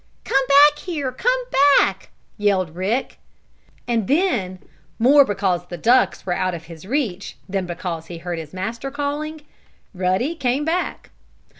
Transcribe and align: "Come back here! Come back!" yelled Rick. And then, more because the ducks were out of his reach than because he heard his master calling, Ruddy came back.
"Come 0.23 0.41
back 0.47 0.79
here! 0.79 1.11
Come 1.11 1.43
back!" 1.77 2.09
yelled 2.35 2.75
Rick. 2.75 3.19
And 3.87 4.07
then, 4.07 4.57
more 4.97 5.23
because 5.23 5.67
the 5.67 5.77
ducks 5.77 6.25
were 6.25 6.33
out 6.33 6.55
of 6.55 6.63
his 6.65 6.87
reach 6.87 7.37
than 7.47 7.67
because 7.67 8.07
he 8.07 8.17
heard 8.17 8.39
his 8.39 8.51
master 8.51 8.89
calling, 8.89 9.41
Ruddy 9.93 10.33
came 10.33 10.65
back. 10.65 11.11